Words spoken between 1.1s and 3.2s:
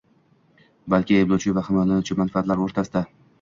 ayblovchi va himoyalanuvchi manfaatlari o‘rtasida